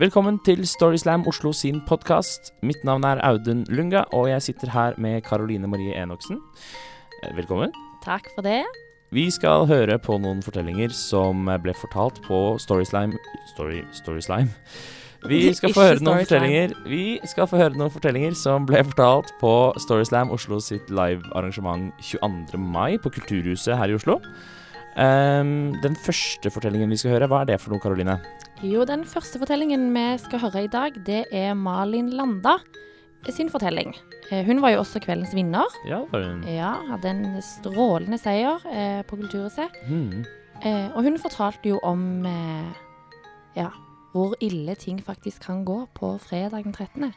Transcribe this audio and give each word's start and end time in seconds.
Velkommen 0.00 0.38
til 0.40 0.62
Storyslam 0.64 1.26
Oslo 1.28 1.50
sin 1.52 1.82
podkast. 1.84 2.54
Mitt 2.64 2.86
navn 2.88 3.04
er 3.04 3.18
Audun 3.20 3.66
Lunga, 3.68 4.06
og 4.16 4.30
jeg 4.30 4.42
sitter 4.42 4.70
her 4.72 4.94
med 4.96 5.20
Karoline 5.26 5.68
Marie 5.68 5.92
Enoksen. 5.92 6.38
Eh, 7.22 7.34
Velkommen. 7.36 7.68
Takk 8.00 8.30
for 8.32 8.40
det. 8.40 8.62
Vi 9.12 9.26
skal 9.30 9.66
høre 9.68 9.98
på 10.00 10.16
noen 10.16 10.40
fortellinger 10.40 10.94
som 10.96 11.44
ble 11.60 11.74
fortalt 11.76 12.22
på 12.24 12.38
Storyslime 12.64 13.20
Story, 13.50 13.82
Storyslime. 13.92 14.48
Vi 15.28 15.42
skal 15.58 15.76
få 15.76 15.84
høre 15.90 16.00
noen 16.00 16.24
fortellinger 16.24 16.72
Vi 16.88 17.20
skal 17.28 17.50
få 17.50 17.60
høre 17.60 17.76
noen 17.76 17.92
fortellinger 17.92 18.38
som 18.40 18.64
ble 18.70 18.80
fortalt 18.94 19.34
på 19.42 19.52
Storyslam 19.84 20.32
Oslo 20.32 20.62
sitt 20.64 20.88
live-arrangement 20.88 21.92
22. 22.00 22.56
mai 22.56 22.96
på 22.96 23.12
Kulturhuset 23.18 23.76
her 23.76 23.92
i 23.92 24.00
Oslo. 24.00 24.16
Ehm, 24.98 25.80
den 25.82 25.94
første 25.94 26.50
fortellingen 26.50 26.90
vi 26.90 26.96
skal 26.98 27.14
høre, 27.14 27.28
hva 27.30 27.42
er 27.42 27.52
det 27.52 27.60
for 27.62 27.70
noe, 27.74 27.82
Karoline? 27.82 28.18
Jo, 28.66 28.84
den 28.84 29.04
første 29.08 29.38
fortellingen 29.40 29.88
vi 29.94 30.06
skal 30.18 30.42
høre 30.42 30.64
i 30.66 30.70
dag, 30.72 30.96
det 31.06 31.24
er 31.32 31.54
Malin 31.54 32.10
Landa 32.10 32.58
sin 33.30 33.50
fortelling. 33.52 33.94
Eh, 34.30 34.44
Hun 34.46 34.60
var 34.62 34.70
jo 34.74 34.80
også 34.80 35.00
kveldens 35.04 35.34
vinner. 35.34 35.68
Ja, 35.86 36.02
var 36.10 36.22
hun 36.24 36.42
Ja, 36.48 36.74
hadde 36.88 37.08
en 37.10 37.42
strålende 37.42 38.18
seier 38.18 38.60
eh, 38.72 39.02
på 39.06 39.16
Kulturhuset. 39.20 39.70
Mm. 39.88 40.24
Eh, 40.64 40.88
og 40.94 41.02
hun 41.04 41.18
fortalte 41.18 41.68
jo 41.68 41.78
om 41.82 42.24
eh, 42.26 42.72
ja, 43.56 43.68
hvor 44.12 44.34
ille 44.40 44.74
ting 44.74 45.00
faktisk 45.04 45.44
kan 45.46 45.64
gå 45.64 45.86
på 45.94 46.18
fredag 46.18 46.64
den 46.64 46.72
13. 46.72 47.12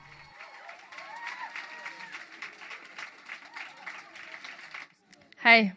Hei. 5.43 5.71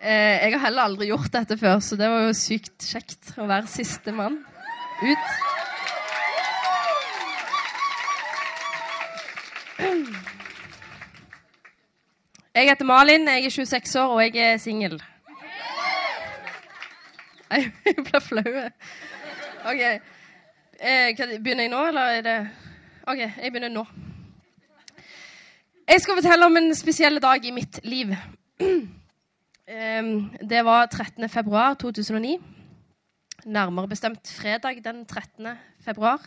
Jeg 0.00 0.52
har 0.54 0.62
heller 0.64 0.88
aldri 0.88 1.10
gjort 1.10 1.32
dette 1.34 1.56
før, 1.60 1.80
så 1.84 1.96
det 2.00 2.08
var 2.08 2.22
jo 2.24 2.36
sykt 2.36 2.86
kjekt 2.88 3.34
å 3.36 3.44
være 3.50 3.68
sistemann 3.68 4.38
ut. 5.04 5.26
Jeg 12.54 12.68
heter 12.68 12.84
Malin, 12.84 13.28
jeg 13.28 13.44
er 13.44 13.50
26 13.50 13.94
år, 14.00 14.14
og 14.14 14.22
jeg 14.22 14.52
er 14.52 14.56
singel. 14.56 15.02
Jeg 17.50 17.72
blir 17.96 18.20
flau. 18.20 18.64
OK. 19.64 19.80
Eh, 20.80 21.16
begynner 21.40 21.66
jeg 21.66 21.72
nå, 21.72 21.80
eller 21.88 22.00
er 22.00 22.22
det 22.24 22.36
OK, 23.06 23.18
jeg 23.18 23.52
begynner 23.52 23.72
nå. 23.72 23.84
Jeg 25.88 26.00
skal 26.00 26.20
fortelle 26.20 26.46
om 26.46 26.56
en 26.56 26.74
spesiell 26.74 27.20
dag 27.22 27.44
i 27.44 27.50
mitt 27.50 27.80
liv. 27.84 28.14
Em, 29.70 30.30
Det 30.42 30.64
var 30.64 30.86
13. 30.86 31.28
februar 31.28 31.74
2009. 31.74 32.38
Nærmere 33.46 33.88
bestemt 33.88 34.28
fredag 34.28 34.82
den 34.84 35.06
13. 35.06 35.46
februar. 35.80 36.20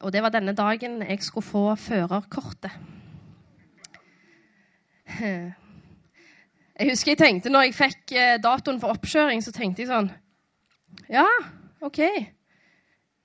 Og 0.00 0.12
det 0.12 0.22
var 0.22 0.30
denne 0.30 0.54
dagen 0.54 1.02
jeg 1.02 1.22
skulle 1.22 1.44
få 1.44 1.74
førerkortet. 1.74 2.70
Jeg 5.20 6.90
husker 6.90 7.12
jeg 7.12 7.18
tenkte 7.18 7.52
når 7.52 7.68
jeg 7.68 7.74
fikk 7.74 8.12
eh, 8.12 8.38
datoen 8.42 8.80
for 8.80 8.96
oppkjøring, 8.96 9.40
så 9.42 9.52
tenkte 9.52 9.82
jeg 9.84 9.88
sånn 9.92 10.10
Ja, 11.12 11.26
OK. 11.80 11.98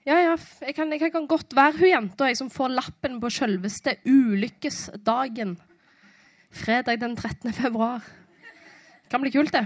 Ja, 0.06 0.18
ja, 0.18 0.36
jeg 0.62 0.76
kan, 0.76 0.92
jeg 0.92 1.12
kan 1.12 1.28
godt 1.28 1.56
være 1.56 1.78
hun 1.80 1.88
jenta 1.90 2.28
jeg 2.28 2.38
som 2.38 2.50
får 2.50 2.76
lappen 2.76 3.20
på 3.22 3.30
selveste 3.30 3.96
ulykkesdagen. 4.06 5.58
Fredag 6.52 7.00
den 7.00 7.16
13. 7.16 7.54
februar. 7.54 8.02
Kan 9.12 9.20
bli 9.20 9.32
kult, 9.32 9.52
det. 9.52 9.66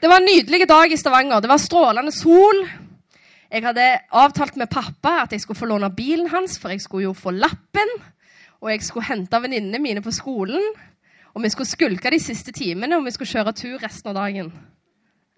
Det 0.00 0.08
var 0.08 0.20
en 0.20 0.26
nydelig 0.28 0.66
dag 0.68 0.92
i 0.92 0.96
Stavanger. 1.00 1.40
Det 1.40 1.48
var 1.48 1.60
strålende 1.60 2.12
sol. 2.12 2.58
Jeg 3.48 3.64
hadde 3.64 3.86
avtalt 4.12 4.58
med 4.60 4.68
pappa 4.68 5.22
at 5.22 5.32
jeg 5.32 5.40
skulle 5.40 5.56
få 5.56 5.70
låne 5.70 5.88
bilen 5.96 6.28
hans, 6.28 6.58
for 6.60 6.68
jeg 6.68 6.82
skulle 6.84 7.06
jo 7.06 7.14
få 7.16 7.32
lappen. 7.32 7.94
Og 8.60 8.68
jeg 8.74 8.84
skulle 8.84 9.08
hente 9.08 9.40
venninnene 9.40 9.80
mine 9.80 10.02
på 10.04 10.12
skolen. 10.12 10.60
Og 11.32 11.40
vi 11.46 11.52
skulle 11.54 11.70
skulke 11.70 12.12
de 12.12 12.20
siste 12.20 12.52
timene, 12.52 12.98
og 12.98 13.08
vi 13.08 13.14
skulle 13.16 13.32
kjøre 13.32 13.56
tur 13.56 13.80
resten 13.80 14.12
av 14.12 14.18
dagen. 14.20 14.52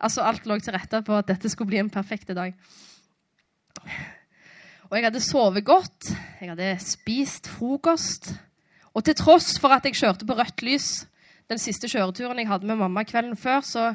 Altså, 0.03 0.27
alt 0.27 0.51
lå 0.51 0.59
til 0.59 0.75
rette 0.75 1.05
for 1.07 1.23
at 1.23 1.31
dette 1.31 1.53
skulle 1.53 1.71
bli 1.71 1.79
en 1.85 1.93
perfekt 1.93 2.35
dag. 2.35 2.51
Og 4.91 4.99
jeg 4.99 5.07
hadde 5.07 5.23
sovet 5.23 5.63
godt, 5.65 6.11
jeg 6.41 6.51
hadde 6.51 6.75
spist 6.83 7.47
frokost. 7.47 8.35
Og 8.91 9.07
til 9.07 9.15
tross 9.15 9.55
for 9.63 9.71
at 9.71 9.87
jeg 9.87 10.01
kjørte 10.03 10.27
på 10.27 10.35
rødt 10.35 10.67
lys 10.67 10.91
den 11.51 11.61
siste 11.61 11.89
kjøreturen 11.91 12.39
jeg 12.39 12.49
hadde 12.51 12.69
med 12.69 12.81
mamma 12.81 13.05
kvelden 13.07 13.37
før, 13.37 13.61
så, 13.67 13.91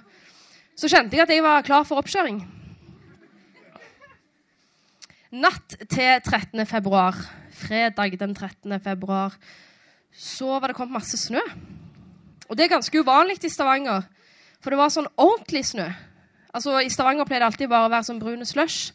så 0.76 0.90
kjente 0.92 1.18
jeg 1.18 1.26
at 1.26 1.34
jeg 1.34 1.46
var 1.46 1.66
klar 1.66 1.86
for 1.88 2.02
oppkjøring. 2.02 2.42
Natt 5.38 5.76
til 5.92 6.22
13. 6.24 6.66
februar, 6.66 7.18
fredag 7.52 8.16
den 8.20 8.36
13. 8.36 8.80
februar, 8.84 9.36
så 10.14 10.60
var 10.60 10.72
det 10.72 10.78
kommet 10.78 11.00
masse 11.02 11.18
snø. 11.20 11.42
Og 12.48 12.56
det 12.56 12.66
er 12.66 12.76
ganske 12.78 13.00
uvanlig 13.00 13.42
i 13.44 13.52
Stavanger, 13.52 14.06
for 14.64 14.72
det 14.72 14.80
var 14.80 14.94
sånn 14.94 15.10
ordentlig 15.20 15.66
snø. 15.68 15.88
Altså, 16.56 16.80
I 16.80 16.90
Stavanger 16.90 17.28
pleier 17.28 17.44
det 17.44 17.50
alltid 17.52 17.70
bare 17.70 17.90
å 17.90 17.92
være 17.92 18.08
sånn 18.08 18.22
brune 18.22 18.48
slush. 18.48 18.94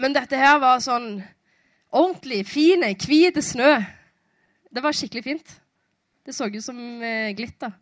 Men 0.00 0.16
dette 0.16 0.38
her 0.40 0.56
var 0.62 0.80
sånn 0.80 1.20
ordentlig 1.92 2.46
fine, 2.48 2.94
hvit 2.96 3.36
snø. 3.44 3.74
Det 4.72 4.82
var 4.82 4.96
skikkelig 4.96 5.24
fint. 5.26 5.52
Det 6.22 6.36
så 6.36 6.46
ut 6.46 6.62
som 6.62 6.78
eh, 7.02 7.32
glitter. 7.34 7.72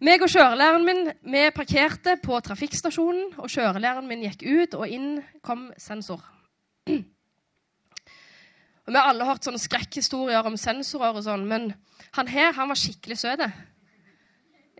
Meg 0.00 0.22
og 0.24 0.30
kjørelæreren 0.32 0.86
min 0.86 1.10
vi 1.28 1.42
parkerte 1.54 2.16
på 2.22 2.38
trafikkstasjonen, 2.42 3.34
og 3.38 3.50
kjørelæreren 3.52 4.08
min 4.08 4.22
gikk 4.24 4.42
ut, 4.46 4.74
og 4.80 4.88
inn 4.88 5.20
kom 5.44 5.72
sensor. 5.78 6.22
Og 6.88 7.04
Vi 8.90 8.96
har 8.96 9.10
alle 9.12 9.28
hørt 9.28 9.44
sånne 9.46 9.60
skrekkhistorier 9.60 10.46
om 10.48 10.56
sensorer, 10.58 11.14
og 11.14 11.22
sånn, 11.22 11.44
men 11.46 11.74
han 12.16 12.30
her 12.32 12.56
han 12.56 12.72
var 12.72 12.80
skikkelig 12.80 13.18
søt. 13.20 13.44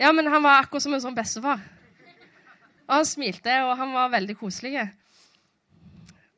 Ja, 0.00 0.10
men 0.16 0.26
han 0.32 0.42
var 0.42 0.64
akkurat 0.64 0.82
som 0.82 0.97
en 0.97 1.04
sånn 1.04 1.14
bestefar. 1.14 1.60
Og 2.88 2.97
han 2.97 3.06
smilte, 3.06 3.52
og 3.69 3.76
han 3.78 3.92
var 3.94 4.10
veldig 4.16 4.34
koselig. 4.41 4.88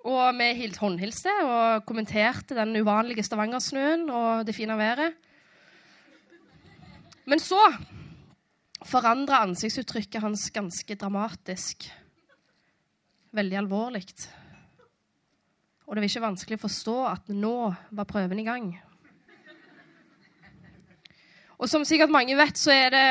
Og 0.03 0.35
vi 0.35 0.49
hil- 0.59 0.79
håndhilste 0.79 1.31
og 1.47 1.85
kommenterte 1.87 2.57
den 2.59 2.75
uvanlige 2.83 3.23
Stavanger-snøen 3.23 4.09
og 4.11 4.47
det 4.47 4.55
fine 4.55 4.79
været. 4.79 5.15
Men 7.25 7.39
så 7.39 7.61
forandra 8.85 9.45
ansiktsuttrykket 9.47 10.21
hans 10.21 10.51
ganske 10.51 10.95
dramatisk. 10.95 11.87
Veldig 13.33 13.57
alvorlig. 13.57 14.03
Og 15.87 15.95
det 15.97 16.03
var 16.03 16.09
ikke 16.09 16.25
vanskelig 16.25 16.59
å 16.59 16.65
forstå 16.65 16.97
at 17.07 17.31
nå 17.31 17.57
var 17.91 18.09
prøven 18.11 18.41
i 18.43 18.47
gang. 18.47 18.73
Og 21.63 21.69
som 21.71 21.85
sikkert 21.87 22.11
mange 22.11 22.35
vet, 22.35 22.59
så 22.59 22.75
er 22.75 22.91
det 22.91 23.07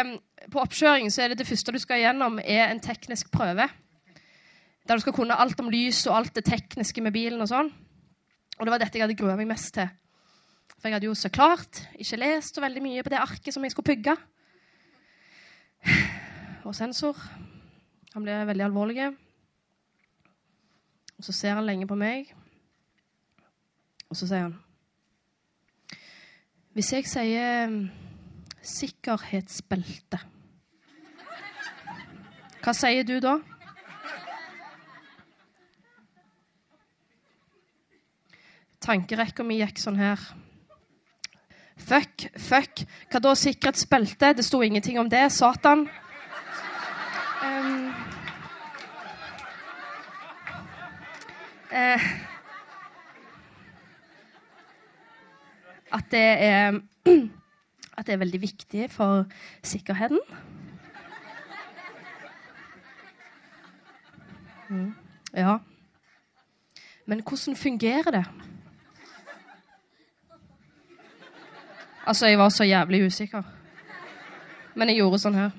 på 0.52 0.59
oppkjøring 0.59 1.08
så 1.13 1.23
er 1.23 1.31
det 1.31 1.40
det 1.40 1.47
første 1.47 1.72
du 1.72 1.79
skal 1.79 2.02
gjennom, 2.02 2.40
er 2.44 2.68
en 2.68 2.81
teknisk 2.84 3.31
prøve. 3.31 3.69
Der 4.91 4.97
du 5.00 5.06
skal 5.06 5.13
kunne 5.16 5.35
alt 5.40 5.59
om 5.63 5.69
lys 5.72 6.02
og 6.12 6.18
alt 6.18 6.34
det 6.35 6.41
tekniske 6.44 7.00
med 7.00 7.13
bilen 7.16 7.40
og 7.40 7.47
sånn. 7.47 7.69
Og 8.59 8.66
det 8.68 8.72
var 8.74 8.81
dette 8.81 8.97
jeg 9.00 9.06
hadde 9.06 9.16
grua 9.16 9.38
meg 9.40 9.47
mest 9.47 9.69
til. 9.78 9.88
For 10.75 10.90
jeg 10.90 10.97
hadde 10.97 11.07
jo 11.07 11.13
så 11.16 11.29
klart 11.31 11.78
ikke 11.96 12.18
lest 12.19 12.57
så 12.57 12.63
veldig 12.66 12.81
mye 12.84 13.06
på 13.06 13.13
det 13.13 13.22
arket 13.22 13.56
som 13.56 13.63
jeg 13.63 13.72
skulle 13.72 13.88
pugge. 13.88 14.18
Og 16.68 16.75
sensor. 16.75 17.16
Han 18.18 18.25
ble 18.28 18.35
veldig 18.50 18.66
alvorlig. 18.66 19.06
Og 21.16 21.23
så 21.23 21.38
ser 21.40 21.56
han 21.56 21.69
lenge 21.69 21.88
på 21.88 21.96
meg. 21.96 22.35
Og 24.09 24.19
så 24.19 24.28
sier 24.28 24.50
han 24.50 24.59
Hvis 26.75 26.91
jeg 26.97 27.08
sier 27.08 27.72
mm, 27.72 27.88
sikkerhetsbelte, 28.59 30.20
hva 32.59 32.76
sier 32.76 33.08
du 33.08 33.16
da? 33.23 33.37
Tankerekka 38.82 39.46
mi 39.46 39.60
gikk 39.60 39.78
sånn 39.82 40.00
her. 40.02 40.22
Fuck, 41.82 42.28
fuck. 42.38 42.84
Hva 43.10 43.22
da 43.22 43.34
sikkerhetsbelte? 43.38 44.34
Det 44.38 44.46
sto 44.46 44.62
ingenting 44.62 45.00
om 45.02 45.10
det. 45.10 45.28
Satan. 45.34 45.88
Um, 47.42 47.92
Eh. 51.72 52.02
At 55.92 56.04
det 56.12 56.20
er 56.20 56.80
At 57.98 58.08
det 58.08 58.14
er 58.14 58.18
veldig 58.18 58.42
viktig 58.42 58.92
for 58.92 59.26
sikkerheten. 59.64 60.20
Mm. 64.70 64.96
Ja. 65.34 65.58
Men 67.06 67.22
hvordan 67.22 67.56
fungerer 67.56 68.12
det? 68.12 68.26
Altså, 72.11 72.28
jeg 72.28 72.40
var 72.40 72.49
så 72.49 72.63
jævlig 72.63 73.05
usikker. 73.05 73.43
Men 74.75 74.90
jeg 74.90 74.97
gjorde 74.97 75.19
sånn 75.22 75.35
her. 75.40 75.52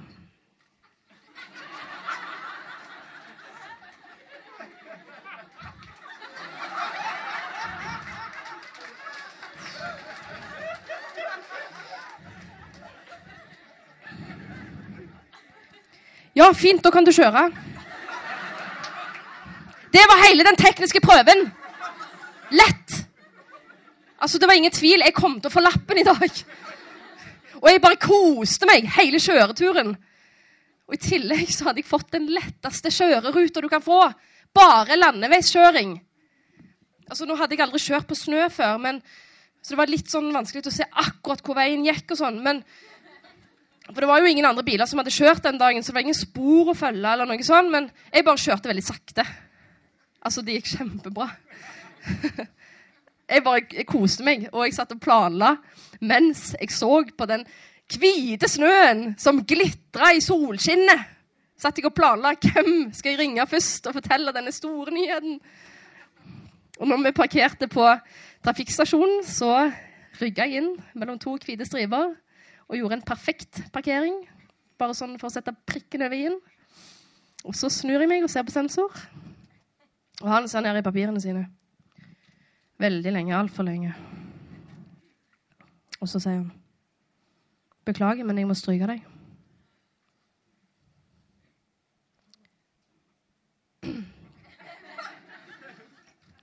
Ja, 16.36 16.50
fint, 16.52 16.84
da 16.84 16.92
kan 16.92 17.08
du 17.08 17.14
kjøre. 17.16 17.48
Det 19.96 20.04
var 20.12 20.26
hele 20.26 20.44
den 20.44 20.60
tekniske 20.60 21.00
prøven. 21.00 21.46
Lett 22.52 22.81
Altså, 24.22 24.38
det 24.38 24.46
var 24.46 24.58
ingen 24.58 24.74
tvil. 24.74 25.02
Jeg 25.02 25.16
kom 25.16 25.40
til 25.40 25.50
å 25.50 25.54
få 25.54 25.62
lappen 25.64 25.98
i 25.98 26.06
dag. 26.06 26.42
Og 27.58 27.68
jeg 27.70 27.82
bare 27.82 27.98
koste 28.02 28.68
meg 28.70 28.86
hele 28.96 29.18
kjøreturen. 29.22 29.96
Og 30.86 30.94
i 30.94 31.00
tillegg 31.02 31.50
så 31.50 31.68
hadde 31.68 31.82
jeg 31.82 31.88
fått 31.90 32.14
den 32.14 32.28
letteste 32.30 32.92
kjøreruta 32.94 33.62
du 33.64 33.68
kan 33.72 33.82
få. 33.82 34.04
Bare 34.54 34.98
landeveiskjøring. 34.98 35.96
Altså, 37.08 37.26
nå 37.26 37.36
hadde 37.38 37.56
jeg 37.56 37.64
aldri 37.64 37.82
kjørt 37.82 38.08
på 38.08 38.16
snø 38.16 38.46
før, 38.52 38.78
men, 38.80 39.02
så 39.60 39.74
det 39.74 39.80
var 39.82 39.90
litt 39.90 40.10
sånn 40.10 40.30
vanskelig 40.34 40.70
å 40.70 40.74
se 40.74 40.86
akkurat 41.02 41.42
hvor 41.44 41.58
veien 41.58 41.84
gikk. 41.86 42.14
og 42.14 42.20
sånn, 42.22 42.38
men 42.44 42.62
for 43.88 44.00
det 44.00 44.08
var 44.08 44.22
jo 44.22 44.30
ingen 44.30 44.46
andre 44.48 44.64
biler 44.64 44.88
som 44.88 45.02
hadde 45.02 45.14
kjørt 45.14 45.42
den 45.44 45.58
dagen, 45.60 45.82
så 45.82 45.90
det 45.90 45.98
var 45.98 46.06
ingen 46.06 46.18
spor 46.18 46.70
å 46.72 46.78
følge. 46.78 47.12
eller 47.12 47.28
noe 47.28 47.42
sånt, 47.44 47.70
Men 47.70 47.90
jeg 48.12 48.24
bare 48.24 48.44
kjørte 48.46 48.70
veldig 48.70 48.86
sakte. 48.86 49.26
Altså, 50.22 50.42
det 50.42 50.60
gikk 50.60 50.76
kjempebra. 50.76 51.28
jeg 53.28 53.44
bare 53.44 53.62
jeg 53.72 53.86
koste 53.88 54.24
meg, 54.26 54.48
og 54.52 54.66
jeg 54.66 54.76
satt 54.76 54.94
og 54.94 55.02
planla 55.02 55.56
mens 56.02 56.52
jeg 56.58 56.72
så 56.74 57.04
på 57.16 57.28
den 57.30 57.44
hvite 57.92 58.48
snøen 58.48 59.12
som 59.20 59.42
glitra 59.46 60.12
i 60.16 60.22
solskinnet. 60.24 61.08
Satt 61.60 61.78
jeg 61.78 61.86
og 61.86 61.94
planla 61.94 62.34
hvem 62.40 62.90
skal 62.94 63.12
jeg 63.12 63.20
ringe 63.20 63.46
først 63.46 63.86
og 63.86 63.96
fortelle 64.00 64.34
denne 64.34 64.52
store 64.54 64.94
nyheten. 64.94 65.38
Og 66.80 66.88
når 66.88 67.04
vi 67.04 67.14
parkerte 67.14 67.68
på 67.70 67.86
trafikkstasjonen, 68.42 69.22
så 69.22 69.70
rygga 70.18 70.48
jeg 70.48 70.62
inn 70.62 70.72
mellom 70.98 71.20
to 71.22 71.36
hvite 71.38 71.66
striper 71.68 72.16
og 72.66 72.78
gjorde 72.78 72.98
en 72.98 73.06
perfekt 73.06 73.62
parkering. 73.74 74.16
Bare 74.80 74.96
sånn 74.96 75.14
for 75.20 75.28
å 75.28 75.34
sette 75.34 75.54
prikken 75.68 76.02
over 76.02 76.18
i-en. 76.18 76.38
Og 77.46 77.54
så 77.58 77.70
snur 77.70 78.02
jeg 78.02 78.10
meg 78.10 78.24
og 78.24 78.30
ser 78.32 78.46
på 78.46 78.54
sensor. 78.54 78.90
Og 80.22 80.28
han 80.30 80.48
ser 80.50 80.64
ned 80.64 80.80
i 80.80 80.86
papirene 80.86 81.22
sine. 81.22 81.46
Veldig 82.82 83.12
lenge, 83.14 83.36
altfor 83.36 83.62
lenge. 83.66 83.92
Og 86.02 86.08
så 86.10 86.18
sier 86.18 86.40
han 86.40 86.50
Beklager, 87.86 88.26
men 88.26 88.38
jeg 88.38 88.46
må 88.46 88.54
stryke 88.54 88.86
deg. 88.86 89.02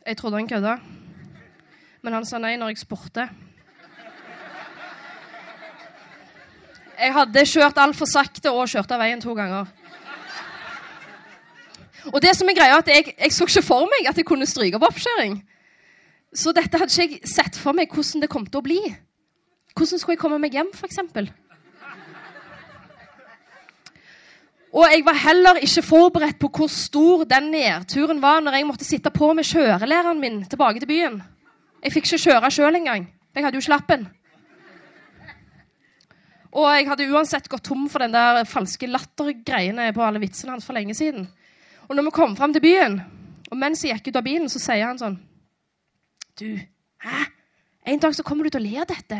Jeg 0.09 0.18
trodde 0.18 0.39
han 0.39 0.50
kødda, 0.50 0.77
men 2.01 2.15
han 2.18 2.25
sa 2.27 2.39
nei 2.42 2.56
når 2.59 2.74
jeg 2.74 2.81
spurte. 2.81 3.27
Jeg 7.00 7.13
hadde 7.15 7.45
kjørt 7.47 7.80
altfor 7.80 8.09
sakte 8.09 8.51
og 8.51 8.68
kjørt 8.68 8.92
av 8.92 9.00
veien 9.00 9.21
to 9.24 9.35
ganger. 9.38 9.69
Og 12.09 12.19
det 12.24 12.33
som 12.35 12.50
er 12.50 12.57
greia 12.57 12.80
at 12.80 12.89
jeg, 12.92 13.13
jeg, 13.13 13.31
så 13.31 13.47
ikke 13.47 13.63
for 13.63 13.88
meg 13.92 14.09
at 14.09 14.18
jeg 14.18 14.27
kunne 14.27 14.47
stryke 14.50 14.80
på 14.81 14.89
oppkjøring. 14.89 15.39
Så 16.36 16.54
dette 16.54 16.78
hadde 16.78 16.94
ikke 16.94 17.20
jeg 17.20 17.30
sett 17.30 17.58
for 17.58 17.74
meg 17.74 17.90
hvordan 17.94 18.24
det 18.24 18.30
kom 18.30 18.46
til 18.46 18.62
å 18.62 18.66
bli. 18.66 18.80
Hvordan 19.74 20.02
skulle 20.02 20.18
jeg 20.18 20.22
komme 20.22 20.40
meg 20.42 20.54
hjem, 20.54 20.70
f.eks.? 20.76 21.00
Og 24.70 24.86
jeg 24.86 25.02
var 25.02 25.18
heller 25.18 25.58
ikke 25.66 25.81
forberedt 25.81 26.38
på 26.42 26.52
hvor 26.54 26.70
stor 26.70 27.24
den 27.30 27.50
nedturen 27.56 28.22
var 28.22 28.44
når 28.46 28.60
jeg 28.60 28.68
måtte 28.70 28.86
sitte 28.86 29.10
på 29.10 29.31
med 29.34 29.48
kjørelæreren 29.50 30.22
min 30.22 30.44
tilbake 30.46 30.84
til 30.84 30.92
byen. 30.92 31.18
Jeg 31.81 31.96
fikk 31.96 32.06
ikke 32.06 32.24
kjøre 32.28 32.52
sjøl 32.54 32.78
engang. 32.78 33.08
Jeg 33.34 33.46
hadde 33.46 33.58
jo 33.58 33.64
ikke 33.64 33.74
lappen. 33.74 34.06
Og 36.50 36.66
jeg 36.74 36.86
hadde 36.90 37.08
uansett 37.14 37.50
gått 37.50 37.66
tom 37.70 37.88
for 37.90 38.02
den 38.04 38.14
der 38.14 38.44
falske 38.50 38.90
lattergreiene 38.90 39.90
på 39.94 40.06
alle 40.06 40.22
vitsene 40.22 40.54
hans 40.54 40.66
for 40.66 40.78
lenge 40.78 40.94
siden. 40.98 41.28
Og 41.88 41.96
når 41.98 42.10
vi 42.10 42.14
kom 42.14 42.36
fram 42.38 42.54
til 42.54 42.62
byen, 42.62 43.00
og 43.50 43.58
mens 43.58 43.81
jeg 43.86 43.98
gikk 43.98 44.12
ut 44.12 44.22
av 44.22 44.26
bilen, 44.26 44.50
så 44.50 44.62
sier 44.62 44.86
han 44.86 45.02
sånn 45.02 45.18
Du, 46.39 46.59
hæ? 47.03 47.24
En 47.88 48.00
dag 48.00 48.15
så 48.15 48.24
kommer 48.24 48.45
du 48.45 48.53
til 48.53 48.62
å 48.62 48.63
le 48.63 48.80
av 48.80 48.88
dette. 48.88 49.18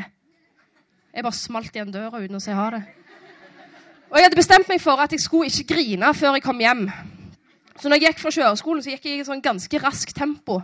Jeg 1.12 1.25
bare 1.25 1.36
smalt 1.36 1.75
igjen 1.75 1.92
døra 1.92 2.21
uten 2.21 2.38
å 2.38 2.39
si 2.39 2.54
ha 2.56 2.68
det. 2.71 2.80
Og 4.10 4.18
jeg 4.18 4.25
hadde 4.25 4.39
bestemt 4.39 4.69
meg 4.71 4.80
for 4.80 5.01
at 5.04 5.12
jeg 5.12 5.21
skulle 5.21 5.50
ikke 5.50 5.74
grine 5.74 6.13
før 6.16 6.38
jeg 6.38 6.45
kom 6.45 6.62
hjem. 6.63 6.86
Så 7.75 7.89
når 7.89 8.00
jeg 8.00 8.06
gikk 8.07 8.21
fra 8.24 8.31
kjøreskolen, 8.38 8.83
så 8.86 8.94
gikk 8.94 9.07
jeg 9.10 9.19
i 9.19 9.25
sånn 9.27 9.44
ganske 9.44 9.81
raskt 9.83 10.16
tempo. 10.16 10.62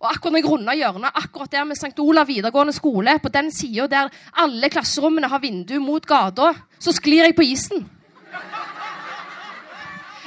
Og 0.00 0.08
akkurat 0.08 0.36
når 0.36 0.40
jeg 0.40 0.48
runda 0.48 0.76
hjørnet, 0.78 1.18
akkurat 1.24 1.52
der 1.52 1.66
med 1.66 1.78
St. 1.80 1.92
Olav 2.00 2.30
videregående 2.30 2.74
skole, 2.76 3.16
på 3.18 3.32
den 3.34 3.50
sida 3.52 3.88
der 3.90 4.12
alle 4.44 4.70
klasserommene 4.72 5.28
har 5.28 5.42
vindu 5.42 5.74
mot 5.82 6.06
gata, 6.06 6.52
så 6.78 6.94
sklir 6.94 7.26
jeg 7.26 7.36
på 7.36 7.48
isen. 7.50 7.82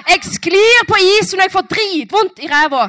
Jeg 0.04 0.28
sklir 0.28 0.84
på 0.90 1.00
isen 1.00 1.40
når 1.40 1.48
jeg 1.48 1.56
får 1.56 1.72
dritvondt 1.72 2.44
i 2.44 2.52
ræva. 2.52 2.84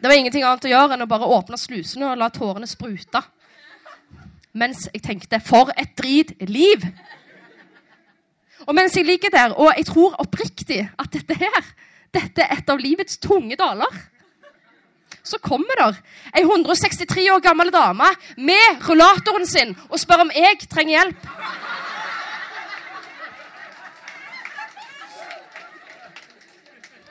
Det 0.00 0.08
var 0.08 0.16
ingenting 0.16 0.44
annet 0.44 0.66
å 0.68 0.70
gjøre 0.70 0.96
enn 0.96 1.04
å 1.06 1.08
bare 1.08 1.28
åpne 1.38 1.58
slusene 1.60 2.10
og 2.10 2.18
la 2.20 2.28
tårene 2.32 2.68
sprute. 2.68 3.22
Mens 4.56 4.88
jeg 4.92 5.02
tenkte 5.02 5.40
'for 5.40 5.70
et 5.76 5.96
dritliv'. 5.96 6.92
Og 8.66 8.74
mens 8.74 8.96
jeg 8.96 9.04
ligger 9.04 9.30
der, 9.30 9.52
og 9.52 9.72
jeg 9.76 9.86
tror 9.86 10.16
oppriktig 10.18 10.88
at 10.98 11.12
dette 11.12 11.34
her 11.34 11.64
dette 12.16 12.42
er 12.42 12.58
et 12.58 12.70
av 12.70 12.78
livets 12.78 13.18
tunge 13.18 13.56
daler. 13.56 13.90
Så 15.26 15.38
kommer 15.42 15.74
der 15.80 15.96
ei 16.34 16.44
163 16.44 17.30
år 17.34 17.42
gammel 17.42 17.72
dame 17.74 18.08
med 18.36 18.82
rullatoren 18.88 19.46
sin 19.46 19.74
og 19.90 19.98
spør 19.98 20.26
om 20.26 20.30
jeg 20.34 20.68
trenger 20.70 20.98
hjelp. 20.98 21.26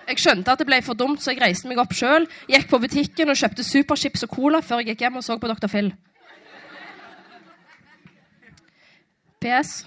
Jeg 0.05 0.21
skjønte 0.21 0.53
at 0.53 0.61
det 0.61 0.67
ble 0.69 0.77
for 0.85 0.97
dumt, 0.97 1.21
så 1.21 1.33
jeg 1.33 1.41
reiste 1.41 1.69
meg 1.69 1.79
opp 1.81 1.93
sjøl. 1.97 2.27
Gikk 2.51 2.67
på 2.69 2.79
butikken 2.83 3.31
og 3.31 3.39
kjøpte 3.39 3.65
superchips 3.65 4.27
og 4.27 4.35
cola 4.35 4.61
før 4.61 4.83
jeg 4.83 4.93
gikk 4.93 5.07
hjem 5.07 5.17
og 5.21 5.25
så 5.25 5.39
på 5.41 5.49
Dr. 5.49 5.69
Phil. 5.71 5.93
PS. 9.41 9.85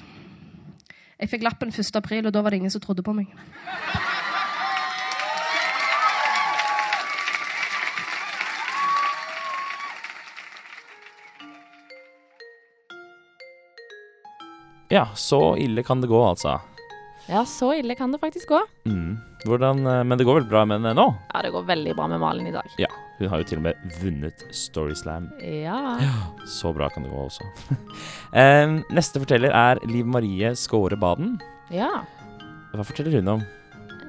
Jeg 1.19 1.31
fikk 1.31 1.47
lappen 1.47 1.71
1. 1.71 1.97
april, 1.99 2.27
og 2.27 2.35
da 2.35 2.43
var 2.43 2.55
det 2.55 2.61
ingen 2.61 2.71
som 2.71 2.83
trodde 2.83 3.03
på 3.07 3.15
meg. 3.15 3.31
Ja, 14.91 15.09
så 15.15 15.57
ille 15.61 15.83
kan 15.85 16.01
det 16.01 16.09
gå, 16.09 16.21
altså. 16.25 16.59
Ja, 17.29 17.45
så 17.45 17.75
ille 17.77 17.95
kan 17.95 18.13
det 18.15 18.23
faktisk 18.23 18.49
gå. 18.49 18.63
Mm. 18.89 19.19
Hvordan, 19.47 19.85
eh, 19.87 20.05
men 20.05 20.19
det 20.19 20.27
går 20.27 20.41
vel 20.41 20.49
bra 20.51 20.65
med 20.67 20.81
henne 20.81 20.95
nå? 20.99 21.07
Ja, 21.35 21.43
det 21.47 21.53
går 21.55 21.67
veldig 21.69 21.95
bra 21.99 22.09
med 22.11 22.23
Malin 22.23 22.49
i 22.51 22.55
dag. 22.55 22.67
Ja. 22.83 22.91
Hun 23.19 23.29
har 23.33 23.41
jo 23.43 23.49
til 23.51 23.59
og 23.59 23.65
med 23.67 23.95
vunnet 23.99 24.45
Storyslam. 24.55 25.29
Ja. 25.43 25.99
Så 26.59 26.71
bra 26.75 26.89
kan 26.95 27.03
det 27.07 27.11
gå 27.11 27.25
også. 27.27 27.47
Neste 28.95 29.23
forteller 29.23 29.55
er 29.55 29.81
Liv 29.91 30.07
Marie 30.07 30.55
Skåre 30.59 30.99
Baden. 30.99 31.39
ja. 31.75 31.91
Hva 32.69 32.85
forteller 32.85 33.15
hun 33.17 33.31
om? 33.33 33.41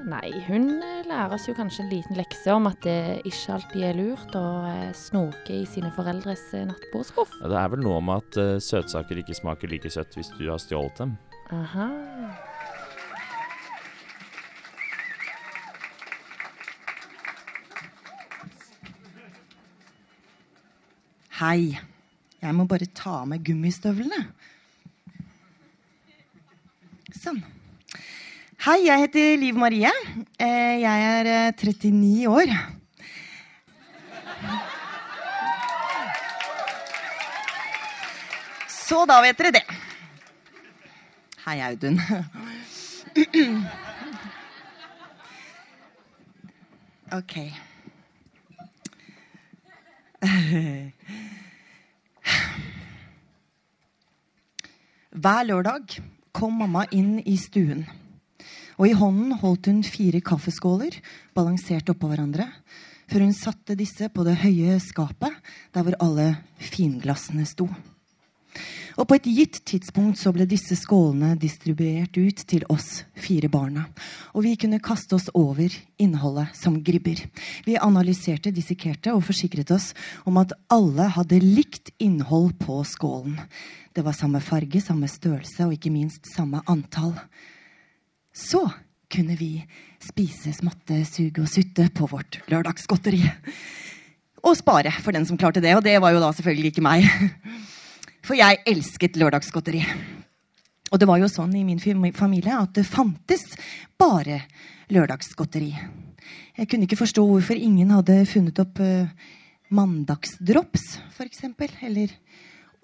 Nei, 0.04 0.30
hun 0.46 0.66
eh, 0.84 1.00
lærer 1.08 1.32
oss 1.34 1.46
jo 1.48 1.54
kanskje 1.56 1.82
en 1.84 1.90
liten 1.90 2.16
lekse 2.16 2.52
om 2.52 2.68
at 2.68 2.76
det 2.84 3.22
ikke 3.28 3.54
alltid 3.56 3.84
er 3.88 3.96
lurt 3.98 4.36
å 4.36 4.44
eh, 4.68 4.92
snoke 4.96 5.54
i 5.62 5.64
sine 5.68 5.90
foreldres 5.96 6.42
eh, 6.56 6.66
nattbordskuff. 6.68 7.32
Ja, 7.40 7.50
det 7.52 7.58
er 7.60 7.72
vel 7.74 7.82
noe 7.84 7.98
om 8.02 8.12
at 8.14 8.36
eh, 8.40 8.58
søtsaker 8.64 9.20
ikke 9.20 9.36
smaker 9.36 9.72
like 9.72 9.90
søtt 9.92 10.16
hvis 10.16 10.28
du 10.38 10.44
har 10.48 10.60
stjålet 10.62 11.02
dem. 11.02 11.16
Aha. 11.56 11.88
Hei. 21.40 21.78
Jeg 22.40 22.56
må 22.56 22.64
bare 22.68 22.88
ta 22.96 23.20
av 23.20 23.28
meg 23.30 23.42
gummistøvlene. 23.44 24.20
Sånn. 27.20 27.40
Hei, 28.64 28.76
jeg 28.86 29.04
heter 29.06 29.36
Liv 29.40 29.56
Marie. 29.60 29.90
Eh, 30.40 30.80
Jeg 30.82 31.06
er 31.12 31.30
eh, 31.34 31.52
39 31.56 32.28
år. 32.28 32.52
Så 38.68 39.04
da 39.06 39.20
vet 39.22 39.38
dere 39.38 39.52
det. 39.54 39.64
Hei, 41.46 41.60
Audun. 41.68 42.00
Ok. 47.12 47.34
Hver 55.20 55.42
lørdag 55.44 55.98
kom 56.32 56.54
mamma 56.62 56.86
inn 56.96 57.18
i 57.28 57.34
stuen. 57.36 57.82
Og 58.80 58.86
i 58.88 58.94
hånden 58.96 59.34
holdt 59.42 59.66
hun 59.68 59.82
fire 59.84 60.22
kaffeskåler 60.24 60.94
balansert 61.36 61.90
oppå 61.92 62.08
hverandre, 62.08 62.46
før 63.10 63.26
hun 63.26 63.34
satte 63.36 63.76
disse 63.76 64.08
på 64.14 64.24
det 64.24 64.38
høye 64.40 64.78
skapet 64.80 65.34
der 65.74 65.84
hvor 65.84 65.98
alle 66.00 66.28
finglassene 66.70 67.44
sto. 67.44 67.66
Og 69.00 69.06
på 69.08 69.16
et 69.16 69.28
gitt 69.32 69.62
tidspunkt 69.64 70.20
så 70.20 70.28
ble 70.36 70.44
disse 70.48 70.76
skålene 70.76 71.32
distribuert 71.40 72.18
ut 72.20 72.42
til 72.50 72.66
oss 72.68 73.06
fire 73.16 73.48
barna. 73.48 73.86
Og 74.36 74.44
vi 74.44 74.52
kunne 74.60 74.82
kaste 74.84 75.16
oss 75.16 75.30
over 75.32 75.72
innholdet 76.00 76.52
som 76.58 76.76
gribber. 76.84 77.22
Vi 77.64 77.78
analyserte, 77.80 78.52
dissekerte 78.52 79.14
og 79.16 79.24
forsikret 79.30 79.72
oss 79.72 79.94
om 80.28 80.36
at 80.42 80.52
alle 80.68 81.08
hadde 81.16 81.40
likt 81.40 81.94
innhold 81.96 82.52
på 82.60 82.82
skålen. 82.84 83.40
Det 83.96 84.04
var 84.04 84.18
samme 84.18 84.44
farge, 84.44 84.84
samme 84.84 85.08
størrelse 85.08 85.64
og 85.64 85.74
ikke 85.78 85.94
minst 85.94 86.28
samme 86.34 86.60
antall. 86.68 87.16
Så 88.36 88.66
kunne 89.10 89.34
vi 89.40 89.54
spise, 90.04 90.52
smatte, 90.54 91.00
suge 91.08 91.40
og 91.40 91.48
sutte 91.50 91.88
på 91.96 92.06
vårt 92.12 92.42
lørdagsgodteri. 92.52 93.24
Og 94.44 94.54
spare, 94.60 94.92
for 95.00 95.16
den 95.16 95.24
som 95.28 95.40
klarte 95.40 95.64
det. 95.64 95.72
Og 95.76 95.84
det 95.84 95.96
var 96.04 96.12
jo 96.12 96.20
da 96.20 96.34
selvfølgelig 96.36 96.74
ikke 96.74 96.84
meg. 96.84 97.08
For 98.26 98.36
jeg 98.38 98.60
elsket 98.68 99.18
lørdagsgodteri. 99.20 99.82
Og 100.90 100.98
det 100.98 101.06
var 101.08 101.20
jo 101.22 101.28
sånn 101.30 101.54
i 101.54 101.64
min 101.64 101.80
familie 101.80 102.56
at 102.56 102.74
det 102.76 102.86
fantes 102.88 103.44
bare 104.00 104.42
lørdagsgodteri. 104.90 105.70
Jeg 106.58 106.68
kunne 106.68 106.86
ikke 106.88 106.98
forstå 107.00 107.22
hvorfor 107.24 107.56
ingen 107.56 107.92
hadde 107.94 108.18
funnet 108.28 108.58
opp 108.60 108.80
uh, 108.82 109.06
mandagsdrops, 109.70 110.98
f.eks. 111.14 111.46
Eller 111.86 112.12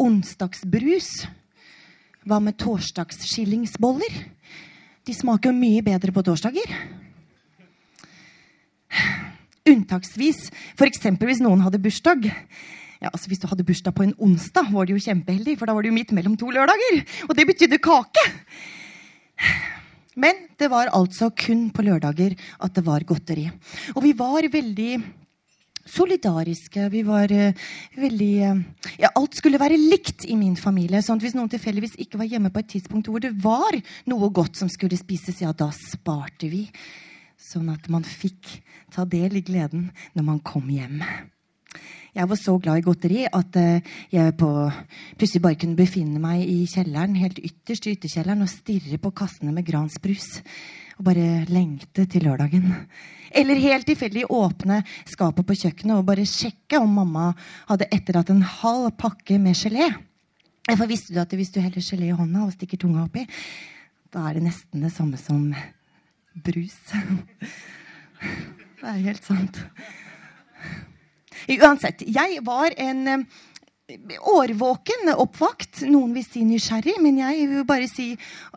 onsdagsbrus. 0.00 1.11
Hva 2.26 2.38
med 2.43 2.57
torsdagsskillingsboller? 2.62 4.23
De 5.07 5.14
smaker 5.14 5.52
jo 5.52 5.59
mye 5.59 5.83
bedre 5.87 6.14
på 6.14 6.25
torsdager. 6.26 6.73
Unntaksvis, 9.66 10.49
f.eks. 10.78 11.05
hvis 11.23 11.43
noen 11.43 11.62
hadde 11.66 11.83
bursdag. 11.83 12.31
Ja, 13.02 13.10
altså 13.12 13.28
Hvis 13.28 13.42
du 13.42 13.48
hadde 13.50 13.66
bursdag 13.66 13.94
på 13.94 14.06
en 14.06 14.14
onsdag, 14.18 14.72
var 14.72 14.86
du 14.86 14.94
jo 14.94 15.02
kjempeheldig, 15.02 15.58
for 15.58 15.68
da 15.68 15.74
var 15.76 15.84
du 15.84 15.92
midt 15.92 16.14
mellom 16.16 16.36
to 16.40 16.48
lørdager. 16.54 17.02
Og 17.28 17.36
det 17.36 17.46
betydde 17.48 17.82
kake! 17.82 18.24
Men 20.16 20.46
det 20.56 20.70
var 20.72 20.88
altså 20.96 21.28
kun 21.36 21.68
på 21.76 21.84
lørdager 21.84 22.32
at 22.64 22.74
det 22.74 22.86
var 22.86 23.04
godteri. 23.04 23.50
Og 23.94 24.00
vi 24.06 24.14
var 24.16 24.48
veldig 24.48 24.92
solidariske. 25.86 26.88
Vi 26.90 27.02
var 27.06 27.32
uh, 27.32 27.66
veldig 28.00 28.32
uh, 28.48 28.62
Ja, 28.98 29.12
alt 29.14 29.36
skulle 29.36 29.60
være 29.60 29.76
likt 29.76 30.24
i 30.24 30.38
min 30.40 30.56
familie. 30.56 31.02
sånn 31.02 31.20
at 31.20 31.26
Hvis 31.26 31.36
noen 31.36 31.52
tilfeldigvis 31.52 31.98
ikke 32.00 32.18
var 32.18 32.30
hjemme 32.32 32.50
på 32.50 32.64
et 32.64 32.72
tidspunkt 32.74 33.12
hvor 33.12 33.20
det 33.22 33.34
var 33.44 33.76
noe 34.08 34.32
godt 34.32 34.56
som 34.56 34.72
skulle 34.72 34.98
spises, 34.98 35.44
ja, 35.44 35.52
da 35.52 35.68
sparte 35.76 36.48
vi. 36.48 36.66
Sånn 37.36 37.68
at 37.70 37.86
man 37.92 38.02
fikk 38.02 38.62
ta 38.90 39.04
del 39.04 39.36
i 39.36 39.44
gleden 39.44 39.90
når 40.16 40.24
man 40.32 40.40
kom 40.40 40.66
hjem. 40.72 41.04
Jeg 42.16 42.30
var 42.30 42.38
så 42.40 42.54
glad 42.56 42.80
i 42.80 42.85
godteri 42.85 43.25
at 43.28 43.56
uh, 43.61 43.96
jeg 44.08 44.32
på, 44.40 44.49
plutselig 45.20 45.42
bare 45.44 45.58
kunne 45.61 45.76
befinne 45.76 46.20
meg 46.23 46.46
i 46.49 46.62
kjelleren, 46.64 47.18
helt 47.20 47.42
ytterst 47.44 47.85
i 47.85 47.92
ytterkjelleren 47.92 48.44
og 48.46 48.49
stirre 48.49 48.96
på 49.02 49.12
kassene 49.18 49.52
med 49.52 49.66
gransbrus. 49.68 50.38
Og 50.96 51.04
bare 51.11 51.44
lengte 51.52 52.06
til 52.08 52.25
lørdagen. 52.25 52.70
Eller 53.37 53.61
helt 53.61 53.85
tilfeldig 53.85 54.25
åpne 54.32 54.80
skapet 55.04 55.44
på 55.44 55.58
kjøkkenet 55.61 55.99
og 55.99 56.06
bare 56.08 56.25
sjekke 56.25 56.80
om 56.80 56.96
mamma 57.02 57.26
hadde 57.68 57.90
etterlatt 57.92 58.32
en 58.32 58.40
halv 58.62 58.94
pakke 58.96 59.37
med 59.42 59.58
gelé. 59.61 59.90
For 60.73 60.88
visste 60.88 61.12
du 61.12 61.20
at 61.20 61.37
hvis 61.37 61.52
du 61.52 61.61
heller 61.61 61.85
gelé 61.85 62.08
i 62.08 62.16
hånda 62.16 62.46
og 62.46 62.56
stikker 62.56 62.80
tunga 62.80 63.04
oppi, 63.04 63.26
da 64.08 64.25
er 64.30 64.38
det 64.38 64.46
nesten 64.49 64.88
det 64.88 64.94
samme 64.94 65.20
som 65.20 65.50
brus. 66.49 66.80
Det 68.76 68.92
er 68.92 69.04
helt 69.08 69.25
sant. 69.25 69.56
Uansett, 71.46 72.02
jeg 72.10 72.40
var 72.46 72.74
en 72.80 73.02
eh, 73.12 73.26
årvåken 74.26 75.12
oppvakt. 75.14 75.84
Noen 75.86 76.14
vil 76.16 76.26
si 76.26 76.42
nysgjerrig, 76.46 76.96
men 77.02 77.20
jeg 77.20 77.46
vil 77.52 77.66
bare 77.68 77.86
si 77.90 78.08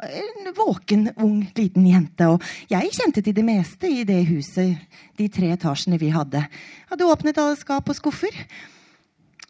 en 0.02 0.50
våken, 0.58 1.12
ung, 1.22 1.44
liten 1.58 1.86
jente. 1.86 2.32
Og 2.34 2.46
jeg 2.72 2.94
kjente 2.98 3.24
til 3.26 3.38
det 3.38 3.46
meste 3.46 3.92
i 3.92 4.04
det 4.10 4.24
huset, 4.32 4.82
de 5.20 5.30
tre 5.30 5.54
etasjene 5.54 6.02
vi 6.02 6.10
hadde. 6.16 6.42
Hadde 6.90 7.10
åpnet 7.10 7.38
alle 7.42 7.60
skap 7.60 7.90
og 7.92 8.00
skuffer. 8.00 8.36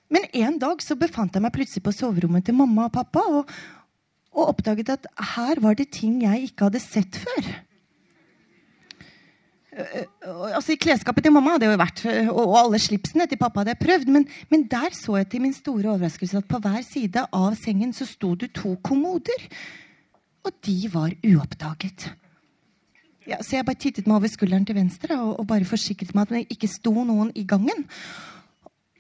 Men 0.09 0.25
en 0.33 0.59
dag 0.59 0.81
så 0.83 0.97
befant 0.99 1.35
jeg 1.35 1.45
meg 1.45 1.53
plutselig 1.55 1.85
på 1.85 1.95
soverommet 1.95 2.47
til 2.47 2.57
mamma 2.57 2.89
og 2.89 2.95
pappa 2.97 3.23
og, 3.29 3.51
og 4.33 4.55
oppdaget 4.55 4.95
at 4.97 5.09
her 5.35 5.61
var 5.63 5.77
det 5.77 5.91
ting 5.95 6.23
jeg 6.25 6.49
ikke 6.49 6.67
hadde 6.67 6.81
sett 6.83 7.19
før. 7.21 7.51
Eh, 9.79 10.05
altså 10.51 10.73
I 10.73 10.79
klesskapet 10.81 11.23
til 11.23 11.33
mamma 11.33 11.55
hadde 11.55 11.67
jeg 11.67 11.75
jo 11.75 11.81
vært, 11.81 12.01
og, 12.29 12.39
og 12.43 12.55
alle 12.59 12.79
slipsene 12.83 13.27
til 13.29 13.39
pappa 13.39 13.63
hadde 13.63 13.75
jeg 13.75 13.81
prøvd. 13.83 14.13
Men, 14.15 14.25
men, 14.51 14.65
der 14.71 14.95
så 14.95 15.19
jeg 15.21 15.29
til 15.31 15.43
min 15.45 15.55
store 15.55 15.93
overraskelse 15.93 16.41
at 16.41 16.49
på 16.49 16.61
hver 16.63 16.81
side 16.85 17.25
av 17.25 17.53
sengen 17.59 17.93
så 17.95 18.07
sto 18.09 18.33
det 18.39 18.51
to 18.57 18.75
kommoder. 18.85 19.45
Og 20.47 20.55
de 20.65 20.79
var 20.91 21.13
uoppdaget. 21.25 22.09
Ja, 23.29 23.37
så 23.45 23.59
jeg 23.59 23.67
bare 23.67 23.77
tittet 23.77 24.07
meg 24.09 24.17
over 24.17 24.31
skulderen 24.31 24.65
til 24.65 24.77
venstre 24.79 25.19
og, 25.19 25.35
og 25.41 25.47
bare 25.51 25.67
forsikret 25.67 26.15
meg 26.17 26.25
at 26.25 26.33
det 26.33 26.57
ikke 26.57 26.71
sto 26.71 26.93
noen 26.95 27.29
i 27.37 27.45
gangen. 27.47 27.85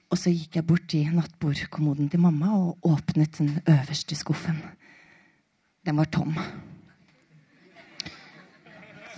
Og 0.09 0.17
så 0.17 0.33
gikk 0.33 0.57
jeg 0.57 0.65
bort 0.65 0.87
til 0.89 1.09
nattbordkommoden 1.13 2.09
til 2.09 2.21
mamma 2.21 2.53
og 2.57 2.87
åpnet 2.87 3.37
den 3.37 3.55
øverste 3.65 4.17
skuffen. 4.17 4.61
Den 5.85 5.97
var 5.97 6.09
tom. 6.13 6.35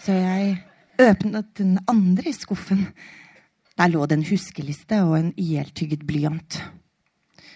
Så 0.01 0.15
jeg 0.15 0.57
åpnet 1.01 1.55
den 1.57 1.79
andre 1.89 2.29
i 2.29 2.35
skuffen. 2.35 2.85
Der 3.79 3.89
lå 3.89 4.05
det 4.05 4.19
en 4.19 4.27
huskeliste 4.27 5.01
og 5.05 5.17
en 5.17 5.33
ihjeltygget 5.39 6.05
blyant. 6.07 6.59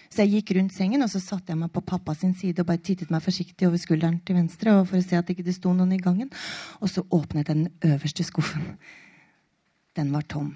Så 0.09 0.23
jeg 0.23 0.37
gikk 0.37 0.53
rundt 0.55 0.73
sengen 0.73 1.03
og 1.03 1.09
så 1.11 1.19
satte 1.19 1.51
jeg 1.51 1.59
meg 1.59 1.73
på 1.75 1.83
pappas 1.83 2.23
side 2.23 2.63
og 2.63 2.69
bare 2.69 2.79
tittet 2.79 3.11
meg 3.11 3.23
forsiktig 3.25 3.67
over 3.67 3.81
skulderen 3.81 4.21
til 4.23 4.37
venstre 4.37 4.77
for 4.87 4.97
å 4.97 5.03
se 5.03 5.17
at 5.19 5.27
det 5.27 5.35
ikke 5.35 5.55
sto 5.57 5.73
noen 5.75 5.91
i 5.91 5.99
gangen. 5.99 6.31
Og 6.79 6.89
så 6.89 7.03
åpnet 7.03 7.49
jeg 7.49 7.51
den 7.51 7.93
øverste 7.93 8.23
skuffen. 8.23 8.77
Den 9.95 10.13
var 10.15 10.23
tom. 10.23 10.53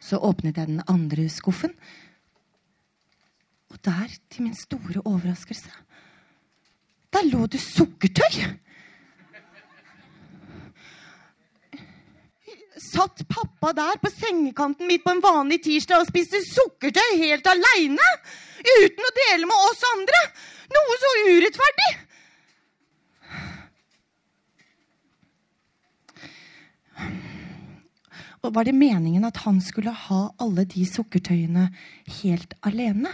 Så 0.00 0.18
åpnet 0.22 0.56
jeg 0.56 0.70
den 0.70 0.84
andre 0.88 1.28
skuffen. 1.28 1.74
Og 3.74 3.80
der, 3.84 4.08
til 4.30 4.46
min 4.46 4.56
store 4.56 5.02
overraskelse, 5.04 5.72
der 7.12 7.28
lå 7.28 7.46
det 7.50 7.60
sukkertøy! 7.60 8.56
Satt 12.80 13.22
pappa 13.28 13.72
der 13.76 13.98
på 14.02 14.10
sengekanten 14.12 14.88
midt 14.88 15.04
på 15.04 15.14
en 15.14 15.22
vanlig 15.24 15.62
tirsdag 15.64 16.02
og 16.02 16.10
spiste 16.10 16.42
sukkertøy 16.44 17.16
helt 17.22 17.46
aleine. 17.50 18.08
Uten 18.66 19.08
å 19.08 19.14
dele 19.20 19.48
med 19.48 19.68
oss 19.70 19.86
andre. 19.94 20.22
Noe 20.76 20.98
så 21.02 21.12
urettferdig. 21.30 21.92
Og 28.46 28.54
var 28.54 28.66
det 28.68 28.76
meningen 28.78 29.26
at 29.26 29.40
han 29.42 29.58
skulle 29.64 29.94
ha 30.06 30.20
alle 30.42 30.66
de 30.70 30.84
sukkertøyene 30.86 31.68
helt 32.20 32.54
alene? 32.66 33.10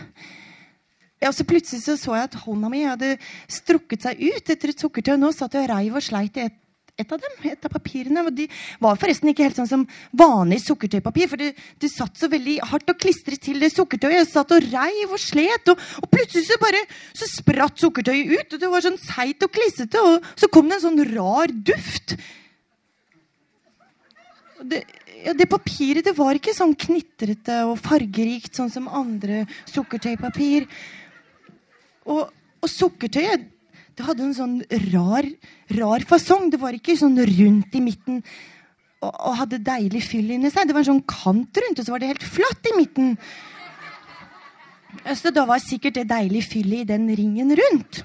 Ja, 1.22 1.30
så 1.30 1.46
Plutselig 1.46 1.84
så, 1.84 1.94
så 1.96 2.16
jeg 2.18 2.28
at 2.28 2.40
hånda 2.42 2.68
mi 2.72 2.82
hadde 2.82 3.14
strukket 3.50 4.04
seg 4.04 4.18
ut 4.18 4.50
etter 4.50 4.72
et 4.72 4.82
sukkertøy. 4.82 5.14
Nå 5.20 5.30
satt 5.32 5.54
jeg 5.54 5.68
og 5.68 5.70
reiv 5.70 5.96
og 6.00 6.04
sleit 6.04 6.36
i 6.36 6.48
et 6.48 6.58
et 7.00 7.12
av 7.12 7.20
dem, 7.20 7.36
et 7.48 7.64
av 7.64 7.72
papirene. 7.72 8.24
De 8.36 8.46
var 8.82 8.98
forresten 9.00 9.30
ikke 9.30 9.46
helt 9.46 9.58
sånn 9.58 9.70
som 9.70 9.84
vanlig 10.18 10.60
sukkertøypapir. 10.66 11.30
For 11.30 11.40
det, 11.40 11.52
det 11.80 11.90
satt 11.92 12.20
så 12.20 12.28
veldig 12.32 12.58
hardt 12.68 12.92
og 12.92 13.00
klistret 13.00 13.40
til 13.42 13.62
det 13.62 13.72
sukkertøyet. 13.72 14.18
Jeg 14.18 14.28
satt 14.28 14.52
og 14.52 14.66
reiv 14.68 15.14
og 15.16 15.22
slet, 15.22 15.72
og, 15.72 15.80
og, 16.02 16.08
plutselig 16.12 16.44
så 16.50 16.58
bare 16.62 16.82
så 17.16 17.28
spratt 17.30 17.80
sukkertøyet 17.80 18.34
ut. 18.34 18.56
og 18.56 18.62
Det 18.62 18.72
var 18.74 18.84
sånn 18.84 19.00
seigt 19.00 19.46
og 19.46 19.54
klissete, 19.54 20.04
og 20.04 20.28
så 20.36 20.50
kom 20.52 20.68
det 20.68 20.78
en 20.78 20.84
sånn 20.84 21.04
rar 21.14 21.54
duft. 21.72 22.16
Det, 24.62 24.82
ja, 25.24 25.32
det 25.34 25.48
papiret 25.50 26.06
det 26.06 26.14
var 26.18 26.36
ikke 26.38 26.54
sånn 26.54 26.76
knitrete 26.78 27.62
og 27.70 27.80
fargerikt 27.82 28.60
sånn 28.60 28.70
som 28.70 28.92
andre 28.92 29.46
sukkertøypapir. 29.72 30.68
Og, 32.12 32.28
og 32.28 32.70
sukkertøyet 32.70 33.48
det 33.96 34.06
hadde 34.06 34.24
en 34.24 34.36
sånn 34.36 34.58
rar, 34.92 35.28
rar 35.76 36.04
fasong. 36.08 36.50
Det 36.52 36.60
var 36.60 36.76
ikke 36.76 36.96
sånn 36.98 37.18
rundt 37.18 37.74
i 37.76 37.82
midten 37.84 38.20
og, 39.02 39.10
og 39.10 39.38
hadde 39.42 39.62
deilig 39.64 40.04
fyll 40.06 40.30
inni 40.36 40.52
seg. 40.52 40.68
Det 40.68 40.76
var 40.76 40.84
en 40.84 40.92
sånn 40.94 41.08
kant 41.08 41.62
rundt, 41.64 41.80
og 41.80 41.86
så 41.86 41.94
var 41.94 42.02
det 42.02 42.12
helt 42.12 42.28
flatt 42.28 42.70
i 42.70 42.76
midten. 42.78 43.16
Så 45.18 45.32
da 45.34 45.44
var 45.48 45.62
sikkert 45.62 45.98
det 45.98 46.08
deilig 46.10 46.44
fyllet 46.46 46.84
i 46.84 46.90
den 46.92 47.08
ringen 47.16 47.52
rundt. 47.58 48.02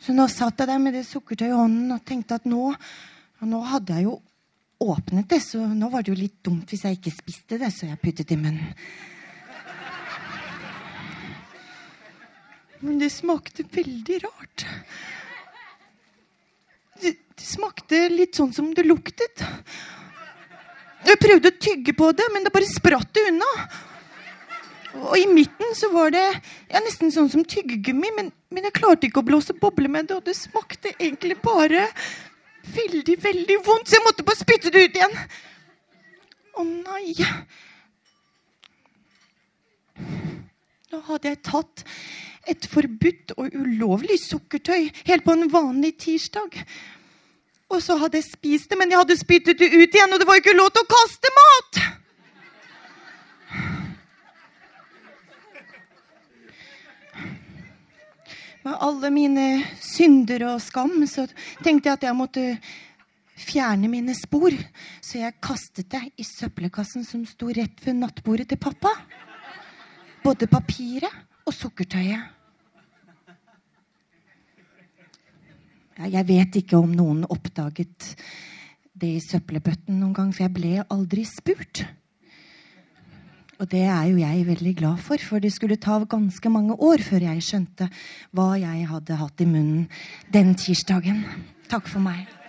Så 0.00 0.16
nå 0.16 0.24
satt 0.32 0.62
jeg 0.62 0.70
der 0.70 0.80
med 0.80 0.96
det 0.96 1.04
sukkertøyet 1.04 1.52
i 1.52 1.56
hånden 1.58 1.92
og 1.92 2.04
tenkte 2.08 2.38
at 2.40 2.46
nå, 2.48 2.70
nå 3.44 3.60
hadde 3.68 3.98
jeg 3.98 4.08
jo 4.08 4.16
åpnet 4.80 5.28
det, 5.28 5.42
så 5.44 5.60
nå 5.60 5.90
var 5.92 6.02
det 6.02 6.14
jo 6.14 6.20
litt 6.22 6.38
dumt 6.46 6.70
hvis 6.72 6.86
jeg 6.86 6.96
ikke 6.96 7.12
spiste 7.12 7.58
det, 7.60 7.68
så 7.74 7.90
jeg 7.90 8.00
puttet 8.00 8.32
i 8.32 8.38
munnen. 8.40 8.72
Men 12.80 12.98
det 13.00 13.10
smakte 13.12 13.64
veldig 13.72 14.22
rart. 14.24 14.64
Det, 17.00 17.12
det, 17.12 17.44
smakte 17.44 18.06
litt 18.12 18.38
sånn 18.40 18.54
som 18.56 18.70
det 18.76 18.86
luktet. 18.86 19.44
Jeg 21.04 21.20
prøvde 21.20 21.52
å 21.52 21.60
tygge 21.60 21.94
på 21.96 22.10
det, 22.16 22.26
men 22.32 22.44
det 22.44 22.52
bare 22.54 22.68
spratt 22.68 23.12
det 23.16 23.26
unna. 23.28 23.50
Og 25.04 25.14
i 25.20 25.26
midten 25.30 25.76
så 25.76 25.90
var 25.92 26.10
det 26.14 26.24
ja, 26.24 26.80
nesten 26.82 27.12
sånn 27.14 27.30
som 27.30 27.44
tyggegummi, 27.46 28.10
men, 28.16 28.32
men 28.50 28.66
jeg 28.66 28.76
klarte 28.80 29.06
ikke 29.08 29.22
å 29.22 29.28
blåse 29.28 29.54
boble 29.56 29.88
med 29.92 30.08
det, 30.08 30.16
og 30.18 30.26
det 30.26 30.34
smakte 30.38 30.94
egentlig 30.96 31.36
bare 31.44 31.84
veldig, 32.74 33.16
veldig 33.22 33.58
vondt, 33.66 33.88
så 33.88 33.98
jeg 33.98 34.06
måtte 34.08 34.26
bare 34.26 34.40
spytte 34.40 34.72
det 34.72 34.88
ut 34.88 34.98
igjen. 34.98 35.16
Å 36.58 36.66
nei. 36.66 37.14
Nå 40.90 41.04
hadde 41.06 41.30
jeg 41.30 41.44
tatt 41.46 41.84
et 42.48 42.66
forbudt 42.72 43.34
og 43.36 43.52
ulovlig 43.52 44.16
sukkertøy 44.22 44.88
helt 45.06 45.24
på 45.26 45.36
en 45.36 45.50
vanlig 45.52 45.94
tirsdag. 46.00 46.56
Og 47.70 47.82
så 47.84 47.96
hadde 48.00 48.18
jeg 48.18 48.30
spist 48.32 48.70
det, 48.70 48.78
men 48.80 48.90
jeg 48.90 48.98
hadde 48.98 49.18
spyttet 49.20 49.60
det 49.60 49.70
ut 49.70 49.94
igjen, 49.94 50.12
og 50.12 50.18
det 50.18 50.26
var 50.26 50.40
ikke 50.40 50.56
lov 50.56 50.72
til 50.74 50.86
å 50.86 50.90
kaste 50.90 51.34
mat! 51.36 51.82
Med 58.60 58.76
alle 58.76 59.08
mine 59.08 59.44
synder 59.80 60.42
og 60.50 60.58
skam 60.60 60.98
så 61.08 61.24
tenkte 61.64 61.88
jeg 61.88 61.96
at 61.96 62.02
jeg 62.04 62.16
måtte 62.18 62.42
fjerne 63.40 63.88
mine 63.88 64.12
spor. 64.18 64.52
Så 65.00 65.22
jeg 65.22 65.38
kastet 65.40 65.88
det 65.94 66.02
i 66.20 66.26
søppelkassen 66.26 67.06
som 67.08 67.24
sto 67.28 67.48
rett 67.48 67.80
ved 67.86 67.96
nattbordet 68.02 68.50
til 68.50 68.60
pappa. 68.60 68.92
Både 70.20 70.50
papiret 70.50 71.29
og 71.50 71.56
sukkertøyet. 71.56 72.36
Jeg 76.00 76.24
vet 76.28 76.56
ikke 76.62 76.78
om 76.78 76.92
noen 76.96 77.26
oppdaget 77.28 78.14
det 79.00 79.10
i 79.18 79.24
søppelbøtten 79.24 79.98
noen 80.00 80.14
gang, 80.16 80.30
for 80.32 80.46
jeg 80.46 80.54
ble 80.54 80.84
aldri 80.86 81.26
spurt. 81.28 81.82
Og 83.60 83.68
det 83.68 83.82
er 83.84 84.06
jo 84.08 84.22
jeg 84.22 84.46
veldig 84.48 84.74
glad 84.78 85.02
for, 85.04 85.20
for 85.20 85.42
det 85.42 85.52
skulle 85.52 85.76
ta 85.76 85.98
ganske 86.08 86.52
mange 86.52 86.78
år 86.80 87.04
før 87.04 87.26
jeg 87.28 87.44
skjønte 87.44 87.90
hva 88.32 88.54
jeg 88.62 88.88
hadde 88.88 89.20
hatt 89.20 89.44
i 89.44 89.48
munnen 89.50 89.88
den 90.32 90.54
tirsdagen. 90.56 91.26
Takk 91.68 91.90
for 91.90 92.00
meg. 92.00 92.39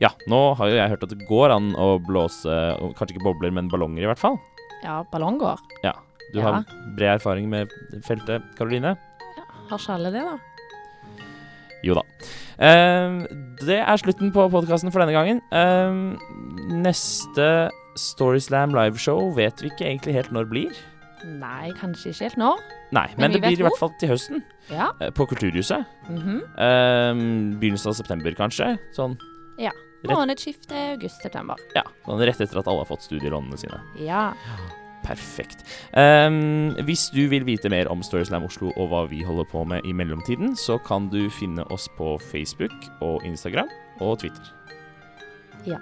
Ja, 0.00 0.10
nå 0.32 0.54
har 0.56 0.70
jo 0.70 0.76
jeg 0.78 0.90
hørt 0.94 1.02
at 1.04 1.10
det 1.12 1.26
går 1.28 1.52
an 1.52 1.72
å 1.76 1.98
blåse 2.00 2.48
kanskje 2.96 3.14
ikke 3.16 3.24
bobler, 3.26 3.52
men 3.52 3.68
ballonger 3.68 4.06
i 4.06 4.08
hvert 4.08 4.18
fall. 4.22 4.38
Ja, 4.82 5.02
ballong 5.12 5.38
går. 5.40 5.58
Ja. 5.84 5.92
Du 6.32 6.38
Ja. 6.40 6.44
har 6.52 6.64
bred 6.96 7.18
erfaring 7.20 7.48
med 7.50 7.68
feltet, 8.06 8.42
Karoline. 8.56 8.96
Ja, 9.36 9.44
Har 9.68 9.78
ikke 9.78 9.92
alle 9.94 10.10
det, 10.14 10.22
da? 10.24 10.38
Jo 11.82 11.94
da. 11.94 12.02
Eh, 12.60 13.26
det 13.64 13.78
er 13.80 13.96
slutten 14.00 14.32
på 14.32 14.48
podkasten 14.52 14.92
for 14.92 15.00
denne 15.00 15.12
gangen. 15.16 15.40
Eh, 15.52 16.16
neste 16.72 17.70
Storyslam 17.96 18.72
liveshow 18.76 19.34
vet 19.34 19.60
vi 19.60 19.68
ikke 19.70 19.86
egentlig 19.88 20.14
helt 20.14 20.30
når 20.32 20.44
det 20.46 20.50
blir. 20.54 20.72
Nei, 21.26 21.72
kanskje 21.76 22.12
ikke 22.14 22.22
helt 22.30 22.36
nå. 22.40 22.50
Nei, 22.92 23.06
men, 23.18 23.18
Men 23.18 23.32
det 23.32 23.40
blir 23.42 23.60
i 23.60 23.64
hvert 23.66 23.78
fall 23.78 23.92
til 24.00 24.08
høsten. 24.14 24.42
Ja. 24.70 24.90
eh, 25.00 25.10
På 25.10 25.26
Kulturhuset. 25.28 25.84
mhm. 26.08 26.40
Eh, 26.56 27.12
begynnelsen 27.60 27.88
av 27.92 27.94
september, 27.98 28.30
kanskje. 28.32 28.78
Sånn, 28.96 29.18
ja. 29.58 29.70
Rett- 30.00 30.12
Månedsskiftet 30.16 30.72
august-september. 30.96 31.56
ja, 31.74 31.82
sånn 32.06 32.22
rett 32.24 32.40
etter 32.40 32.58
at 32.58 32.68
alle 32.68 32.84
har 32.84 32.88
fått 32.88 33.02
studielånene 33.04 33.58
sine. 33.60 33.80
Ja. 34.00 34.32
Perfekt. 35.04 35.64
Um, 35.96 36.74
hvis 36.86 37.08
du 37.12 37.22
vil 37.28 37.44
vite 37.44 37.70
mer 37.72 37.88
om 37.90 38.02
Storyslam 38.04 38.44
Oslo 38.44 38.70
og 38.76 38.90
hva 38.92 39.06
vi 39.10 39.22
holder 39.24 39.44
på 39.50 39.64
med 39.66 39.84
i 39.88 39.92
mellomtiden, 39.96 40.52
så 40.56 40.78
kan 40.84 41.08
du 41.12 41.30
finne 41.30 41.64
oss 41.72 41.88
på 41.96 42.14
Facebook 42.30 42.72
og 43.00 43.24
Instagram 43.24 43.68
og 44.00 44.18
Twitter. 44.20 44.52
Ja. 45.66 45.78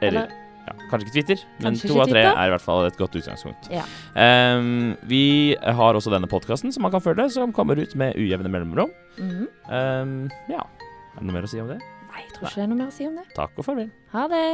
Eller, 0.00 0.26
Eller- 0.26 0.36
ja, 0.66 0.74
kanskje 0.90 1.08
ikke 1.08 1.12
Twitter, 1.16 1.44
men 1.60 1.74
to 1.76 2.00
av 2.00 2.08
tre 2.08 2.22
er 2.22 2.46
i 2.46 2.52
hvert 2.52 2.64
fall 2.64 2.86
et 2.86 2.96
godt 2.96 3.16
utgangspunkt. 3.16 3.70
Ja. 3.72 3.84
Um, 4.14 4.96
vi 5.08 5.56
har 5.60 5.94
også 5.94 6.12
denne 6.12 6.28
podkasten 6.28 6.72
som 6.72 6.82
man 6.82 6.92
kan 6.92 7.00
følge, 7.00 7.30
som 7.32 7.52
kommer 7.52 7.80
ut 7.80 7.94
med 7.96 8.14
ujevne 8.16 8.48
mellomrom. 8.48 8.90
Mm 9.18 9.30
-hmm. 9.30 10.02
um, 10.02 10.30
ja. 10.48 10.60
Er 10.60 11.18
det 11.18 11.26
noe 11.26 11.32
mer 11.32 11.42
å 11.42 11.48
si 11.48 11.60
om 11.60 11.68
det? 11.68 11.80
Nei, 12.10 12.24
jeg 12.24 12.32
tror 12.36 12.48
ikke 12.48 12.56
det 12.56 12.64
er 12.64 12.72
noe 12.72 12.80
mer 12.80 12.90
å 12.90 12.94
si 12.94 13.06
om 13.06 13.20
det. 13.20 13.26
Takk 13.36 13.60
og 13.60 13.64
farvel. 13.64 13.90
Ha 14.14 14.26
det. 14.30 14.46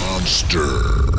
Monster. 0.00 1.13